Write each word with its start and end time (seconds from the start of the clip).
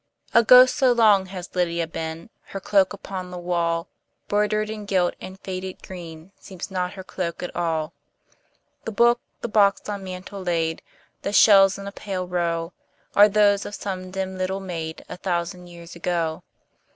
A 0.33 0.43
ghost 0.43 0.77
so 0.77 0.91
long 0.93 1.27
has 1.27 1.53
Lydia 1.55 1.85
been, 1.85 2.31
Her 2.45 2.59
cloak 2.59 2.91
upon 2.91 3.29
the 3.29 3.37
wall, 3.37 3.87
Broidered, 4.27 4.67
and 4.71 4.87
gilt, 4.87 5.13
and 5.21 5.39
faded 5.41 5.83
green, 5.83 6.31
Seems 6.39 6.71
not 6.71 6.93
her 6.93 7.03
cloak 7.03 7.43
at 7.43 7.55
all. 7.55 7.93
The 8.85 8.91
book, 8.91 9.21
the 9.41 9.47
box 9.47 9.87
on 9.87 10.03
mantel 10.03 10.41
laid, 10.41 10.81
The 11.21 11.31
shells 11.31 11.77
in 11.77 11.85
a 11.85 11.91
pale 11.91 12.27
row, 12.27 12.73
Are 13.15 13.29
those 13.29 13.63
of 13.63 13.75
some 13.75 14.09
dim 14.09 14.39
little 14.39 14.59
maid, 14.59 15.05
A 15.07 15.17
thousand 15.17 15.67
years 15.67 15.95
ago. 15.95 16.41